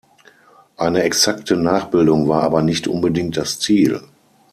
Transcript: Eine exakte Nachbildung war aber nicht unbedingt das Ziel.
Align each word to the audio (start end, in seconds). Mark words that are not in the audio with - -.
Eine 0.77 1.03
exakte 1.03 1.55
Nachbildung 1.55 2.27
war 2.27 2.41
aber 2.41 2.63
nicht 2.63 2.87
unbedingt 2.87 3.37
das 3.37 3.59
Ziel. 3.59 4.01